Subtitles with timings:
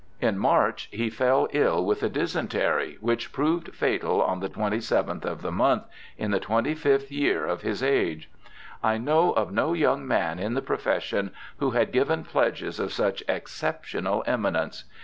[0.19, 5.25] In March he fell ill with a dysentery, which proved fatal on the twenty seventh
[5.25, 5.83] of the month,
[6.17, 8.27] in the twenty fifth year of his age.
[8.81, 13.21] I know of no young man in the profession who had given pledges of such
[13.29, 14.85] exceptional eminence.